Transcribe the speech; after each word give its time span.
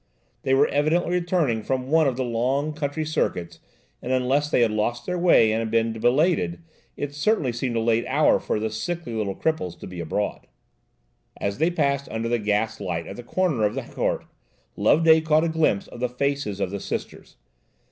They 0.41 0.55
were 0.55 0.65
evidently 0.69 1.11
returning 1.11 1.61
from 1.61 1.91
one 1.91 2.07
of 2.07 2.17
their 2.17 2.25
long 2.25 2.73
country 2.73 3.05
circuits, 3.05 3.59
and 4.01 4.11
unless 4.11 4.49
they 4.49 4.61
had 4.61 4.71
lost 4.71 5.05
their 5.05 5.19
way 5.19 5.51
and 5.51 5.69
been 5.69 5.93
belated–it 5.93 7.13
certainly 7.13 7.51
seemed 7.53 7.75
a 7.75 7.79
late 7.81 8.05
hour 8.07 8.39
for 8.39 8.59
the 8.59 8.71
sickly 8.71 9.13
little 9.13 9.35
cripples 9.35 9.77
to 9.79 9.85
be 9.85 9.99
abroad. 9.99 10.47
As 11.37 11.59
they 11.59 11.69
passed 11.69 12.09
under 12.09 12.29
the 12.29 12.39
gas 12.39 12.79
lamp 12.79 13.05
at 13.09 13.15
the 13.15 13.21
corner 13.21 13.63
of 13.63 13.75
the 13.75 13.83
court, 13.83 14.25
Loveday 14.75 15.21
caught 15.21 15.43
a 15.43 15.49
glimpse 15.49 15.87
of 15.89 15.99
the 15.99 16.09
faces 16.09 16.59
of 16.59 16.71
the 16.71 16.79
Sisters. 16.79 17.35